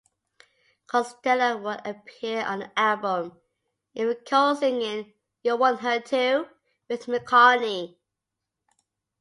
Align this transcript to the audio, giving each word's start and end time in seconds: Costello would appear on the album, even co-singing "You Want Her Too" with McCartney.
Costello 0.87 1.57
would 1.57 1.85
appear 1.85 2.43
on 2.43 2.57
the 2.61 2.71
album, 2.75 3.39
even 3.93 4.15
co-singing 4.27 5.13
"You 5.43 5.57
Want 5.57 5.81
Her 5.81 5.99
Too" 5.99 6.47
with 6.89 7.05
McCartney. 7.05 7.99